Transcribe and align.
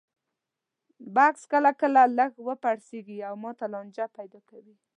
بکس 1.15 1.41
کله 1.53 1.71
کله 1.81 2.01
لږ 2.17 2.31
وپړسېږي 2.47 3.17
او 3.27 3.33
ماته 3.43 3.65
لانجې 3.73 4.05
پیدا 4.17 4.39
کوي. 4.49 4.75